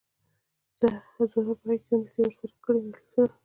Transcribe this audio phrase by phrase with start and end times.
[0.79, 3.33] زهره په غیږ کې نیسي ورسره کړي مجلسونه